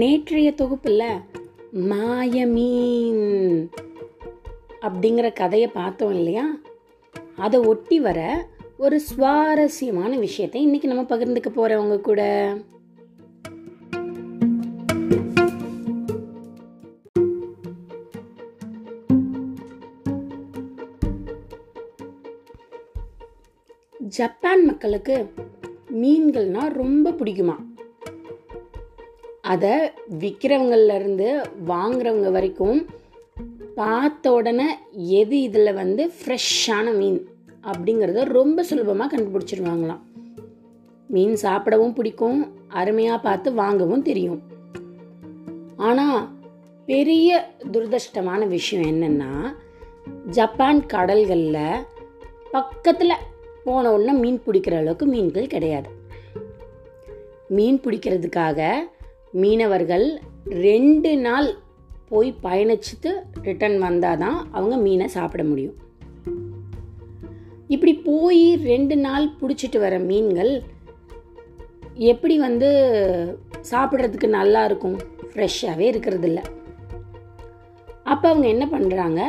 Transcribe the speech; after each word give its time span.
நேற்றைய 0.00 0.52
தொகுப்பில் 0.52 1.02
மாயமீன் 1.72 3.20
அப்படிங்கிற 4.80 5.32
கதையை 5.32 5.68
பார்த்தோம் 5.68 6.14
இல்லையா? 6.14 6.44
அதை 7.36 7.60
ஒட்டி 7.60 8.00
வர 8.00 8.48
ஒரு 8.76 9.00
சுவாரஸ்யமான 9.00 10.18
விஷயத்தை 10.18 10.62
இன்னைக்கு 10.62 10.88
நம்ம 10.88 11.02
பகிர்ந்துக்க 11.02 11.48
போறவங்க 11.56 12.00
கூட. 12.00 12.22
ஜப்பான் 23.98 24.64
மக்களுக்கு 24.64 25.32
மீன்கள்னா 26.02 26.72
ரொம்ப 26.72 27.10
பிடிக்குமா? 27.10 27.70
அதை 29.44 29.74
விற்கிறவங்கள்லேருந்து 30.20 31.28
வாங்குறவங்க 31.66 32.30
வரைக்கும் 32.30 32.80
பார்த்த 33.74 34.32
உடனே 34.32 34.66
எது 35.20 35.36
இதில் 35.42 35.72
வந்து 35.74 36.02
ஃப்ரெஷ்ஷான 36.16 36.86
மீன் 36.98 37.20
அப்படிங்கிறத 37.64 38.24
ரொம்ப 38.38 38.62
சுலபமாக 38.62 39.10
கண்டுபிடிச்சிருவாங்களாம். 39.12 40.02
மீன் 41.06 41.34
சாப்பிடவும் 41.36 41.92
பிடிக்கும் 41.92 42.38
அருமையாக 42.68 43.18
பார்த்து 43.20 43.48
வாங்கவும் 43.52 44.02
தெரியும். 44.02 44.40
ஆனால் 45.76 46.20
பெரிய 46.86 47.30
துரதிருஷ்டமான 47.72 48.46
விஷயம் 48.46 48.86
என்னென்னா 48.92 49.32
ஜப்பான் 50.30 50.86
கடல்களில் 50.86 51.84
பக்கத்தில் 52.50 53.22
போன 53.64 53.92
உடனே 53.92 54.12
மீன் 54.12 54.40
பிடிக்கிற 54.46 54.76
அளவுக்கு 54.76 55.06
மீன்கள் 55.06 55.46
கிடையாது. 55.46 55.90
மீன் 57.48 57.80
பிடிக்கிறதுக்காக 57.84 58.60
மீனவர்கள் 59.32 60.20
ரெண்டு 60.44 61.16
நாள் 61.16 61.48
போய் 62.08 62.34
பயணிச்சுட்டு 62.42 63.10
ரிட்டர்ன் 63.42 63.78
வந்தால் 63.78 64.18
தான் 64.18 64.48
அவங்க 64.50 64.76
மீனை 64.76 65.08
சாப்பிட 65.08 65.44
முடியும். 65.44 65.76
இப்படி 67.68 67.94
போய் 67.94 68.56
ரெண்டு 68.56 68.96
நாள் 68.96 69.26
பிடிச்சிட்டு 69.40 69.78
வர 69.78 69.98
மீன்கள் 69.98 70.62
எப்படி 71.94 72.38
வந்து 72.38 72.68
சாப்பிட்றதுக்கு 73.70 74.28
நல்லா 74.28 74.64
இருக்கும்? 74.64 74.98
ஃப்ரெஷ்ஷாகவே 75.32 75.80
இருக்கிறது 75.80 76.26
இல்லை 76.26 76.42
அப்போ 78.04 78.28
அவங்க 78.28 78.46
என்ன 78.48 78.64
பண்ணுறாங்க 78.66 79.20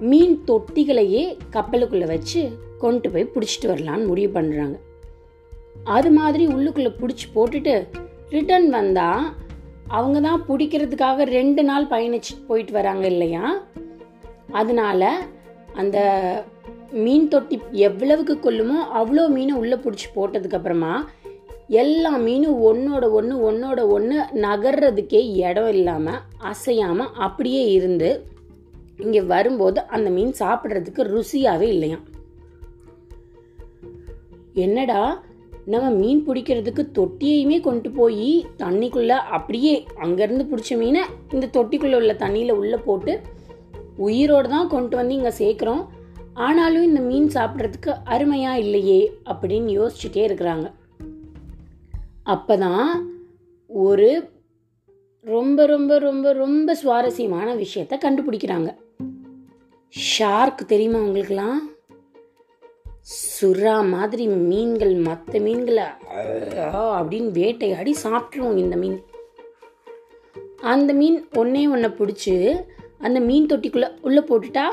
மீன் 0.00 0.44
தொட்டிகளையே 0.46 1.38
கப்பலுக்குள்ளே 1.52 2.06
வச்சு 2.06 2.40
கொண்டு 2.78 3.10
போய் 3.10 3.32
பிடிச்சிட்டு 3.34 3.66
வரலான்னு 3.66 4.06
முடிவு 4.06 4.40
பண்ணுறாங்க 4.40 4.76
அது 5.84 6.10
மாதிரி 6.10 6.46
உள்ளுக்குள்ளே 6.46 6.92
பிடிச்சி 7.00 7.26
போட்டுட்டு 7.34 7.74
ரிட்டர்ன் 8.32 8.68
வந்தால் 8.70 9.24
அவங்க 9.88 10.20
தான் 10.20 10.44
பிடிக்கிறதுக்காக 10.48 11.24
ரெண்டு 11.24 11.64
நாள் 11.64 11.84
பயணிச்சு 11.84 12.34
போயிட்டு 12.46 12.72
வராங்க 12.72 13.06
இல்லையா? 13.06 13.62
அதனால 14.50 15.02
அந்த 15.74 15.98
மீன் 16.92 17.28
தொட்டி 17.28 17.60
எவ்வளவுக்கு 17.72 18.40
கொள்ளுமோ 18.40 18.78
அவ்வளோ 18.94 19.28
மீனை 19.28 19.54
உள்ளே 19.54 19.76
பிடிச்சி 19.76 20.08
போட்டதுக்கப்புறமா 20.16 20.94
எல்லா 21.68 22.18
மீனும் 22.18 22.60
ஒன்றோட 22.62 23.10
ஒன்று 23.10 23.50
ஒன்றோட 23.50 23.86
ஒன்று 23.88 24.16
நகர்றதுக்கே 24.34 25.20
இடம் 25.40 25.68
இல்லாமல் 25.68 26.20
அசையாமல் 26.38 27.10
அப்படியே 27.18 27.72
இருந்து 27.72 28.10
இங்கே 28.98 29.20
வரும்போது 29.22 29.86
அந்த 29.86 30.10
மீன் 30.10 30.34
சாப்பிட்றதுக்கு 30.38 31.02
ருசியாகவே 31.04 31.62
இல்லையாம். 31.62 32.04
என்னடா? 34.54 35.00
நம்ம 35.64 35.90
மீன் 35.90 36.26
பிடிக்கிறதுக்கு 36.26 36.86
தொட்டியையுமே 36.94 37.60
கொண்டு 37.60 37.90
போய் 37.90 38.46
தண்ணிக்குள்ள 38.58 39.08
அப்படியே 39.08 39.86
அங்கேருந்து 40.02 40.46
பிடிச்ச 40.50 40.76
மீனை 40.76 41.02
இந்த 41.32 41.48
தொட்டிக்குள்ள 41.52 41.94
உள்ள 41.94 42.12
தண்ணியில் 42.12 42.52
உள்ளே 42.52 42.76
போட்டு 42.76 43.20
உயிரோடு 43.96 44.48
தான் 44.48 44.68
கொண்டு 44.68 44.96
வந்து 44.96 45.14
இங்கே 45.14 45.28
சேர்க்குறோம். 45.28 45.86
ஆனாலும் 46.34 46.82
இந்த 46.82 47.00
மீன் 47.00 47.28
சாப்பிட்றதுக்கு 47.28 47.94
அருமையாக 48.04 48.58
இல்லையே 48.58 49.12
அப்படின்னு 49.24 49.70
யோசிச்சுட்டே 49.78 50.22
இருக்கிறாங்க. 50.28 50.72
அப்பதான் 52.26 52.88
ஒரு 53.66 54.30
ரொம்ப 55.20 55.66
ரொம்ப 55.66 55.98
ரொம்ப 55.98 56.32
ரொம்ப 56.32 56.74
சுவாரஸ்யமான 56.74 57.54
விஷயத்த 57.54 57.98
கண்டுபிடிக்கிறாங்க. 58.04 58.74
ஷார்க் 59.88 60.66
தெரியுமா 60.66 60.98
உங்களுக்குலாம் 60.98 61.58
சுறா 63.06 63.88
மாதிரி 63.88 64.26
மீன்கள் 64.26 64.94
மற்ற 64.94 65.40
மீன்களை 65.40 65.84
அப்படின்னு 66.96 67.30
வேட்டையாடி 67.30 67.96
சாப்பிட்ருவோம் 68.02 68.56
இந்த 68.56 68.76
மீன். 68.76 68.98
அந்த 70.60 70.92
மீன் 70.92 71.28
ஒன்னே 71.34 71.62
ஒன்றை 71.70 71.90
பிடிச்சி 71.90 72.34
அந்த 72.98 73.20
மீன் 73.20 73.46
தொட்டிக்குள்ளே 73.46 73.88
உள்ளே 74.00 74.20
போட்டுட்டா 74.20 74.64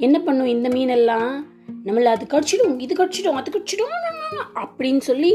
என்ன 0.00 0.20
பண்ணும் 0.20 0.46
இந்த 0.46 0.68
மீனெல்லாம்? 0.68 1.30
நம்மளை 1.84 2.04
அது 2.04 2.26
கடிச்சிடும் 2.26 2.78
இது 2.78 2.94
கடிச்சிடும் 2.94 3.38
அது 3.40 3.50
கடிச்சிடும் 3.50 3.94
அப்படின்னு 4.54 4.98
சொல்லி 4.98 5.32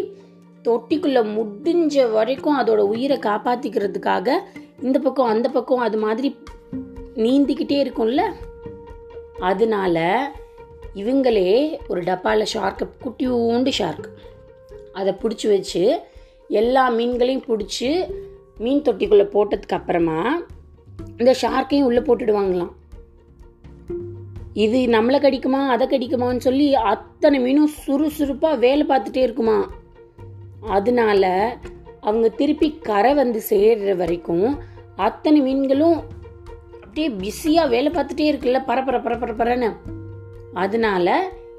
தொட்டிக்குள்ளே 0.63 1.21
முடிஞ்ச 1.37 2.11
வரைக்கும் 2.11 2.59
அதோட 2.59 2.77
உயிரை 2.77 3.17
காப்பாற்றிக்கிறதுக்காக 3.17 4.27
இந்த 4.81 4.99
பக்கம் 4.99 5.27
அந்த 5.27 5.49
பக்கம் 5.49 5.85
அது 5.87 5.97
மாதிரி 5.97 6.29
நீந்திக்கிட்டே 7.15 7.77
இருக்கும்ல. 7.85 8.21
அதனால 9.39 9.97
இவங்களே 10.95 11.77
ஒரு 11.87 12.01
டப்பாவில் 12.01 12.45
ஷார்க்கை 12.53 12.87
குட்டியூண்டு 13.03 13.71
ஷார்க் 13.77 14.07
அதை 14.93 15.13
பிடிச்சி 15.13 15.47
வச்சு 15.47 15.99
எல்லா 16.47 16.91
மீன்களையும் 16.91 17.43
பிடிச்சி 17.47 18.09
மீன் 18.57 18.81
தொட்டிக்குள்ளே 18.81 19.25
போட்டதுக்கு 19.33 19.77
அப்புறமா 19.79 20.41
இந்த 21.17 21.35
ஷார்க்கையும் 21.41 21.83
உள்ளே 21.83 21.99
போட்டுடுவாங்களாம். 21.99 22.71
இது 24.53 24.77
நம்மளை 24.77 25.17
கடிக்குமா 25.19 25.67
அதை 25.67 25.87
கடிக்குமான்னு 25.87 26.37
சொல்லி 26.37 26.75
அத்தனை 26.75 27.39
மீனும் 27.39 27.71
சுறுசுறுப்பாக 27.85 28.55
வேலை 28.55 28.85
பார்த்துட்டே 28.89 29.17
இருக்குமா. 29.17 29.71
அதனால 30.61 31.57
அவங்க 32.01 32.29
திருப்பி 32.29 32.77
கரை 32.77 33.13
வந்து 33.13 33.41
சேர்ற 33.49 33.95
வரைக்கும் 33.95 34.57
அத்தனை 34.95 35.41
மீன்களும் 35.41 36.03
அப்படியே 36.73 37.09
பிஸியாக 37.09 37.69
வேலை 37.69 37.91
பார்த்துட்டே 37.91 38.33
இருக்குல்ல 38.33 38.59
பரப்பர 38.67 38.99
பரப்பர 39.01 39.33
பரன்னு 39.35 39.73
அதனால 40.63 41.07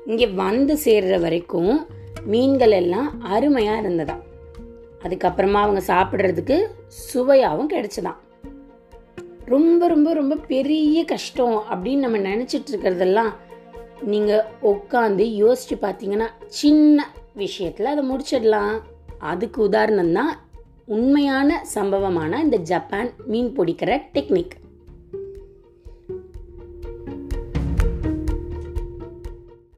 இங்கே 0.06 0.26
வந்து 0.26 0.74
சேர்ற 0.84 1.20
வரைக்கும் 1.20 1.86
மீன்கள் 2.24 2.70
எல்லாம் 2.70 3.08
அருமையாக 3.34 3.80
இருந்ததா 3.80 4.16
அதுக்கப்புறமா 5.04 5.58
அவங்க 5.64 5.82
சாப்பிட்றதுக்கு 5.86 6.56
சுவையாகவும் 6.88 7.70
கிடைச்சதாம். 7.70 8.20
ரொம்ப 9.44 9.88
ரொம்ப 9.88 10.12
ரொம்ப 10.12 10.34
பெரிய 10.36 11.04
கஷ்டம் 11.04 11.56
அப்படின்னு 11.70 12.04
நம்ம 12.06 12.18
நினச்சிட்டு 12.18 12.70
இருக்கிறதெல்லாம் 12.72 13.32
நீங்கள் 14.12 14.48
உட்காந்து 14.72 15.24
யோசிச்சு 15.42 15.76
பார்த்தீங்கன்னா 15.80 16.28
சின்ன 16.60 17.06
விஷயத்தில் 17.34 17.92
அதை 17.94 18.04
முடிச்சிடலாம். 18.10 18.76
அதுக்கு 19.18 19.62
உதாரணம் 19.62 20.12
தான் 20.12 20.32
உண்மையான 20.86 21.50
சம்பவமான 21.74 22.40
இந்த 22.40 22.56
ஜப்பான் 22.56 23.10
மீன் 23.26 23.52
பிடிக்கிற 23.58 23.92
டெக்னிக். 24.14 24.54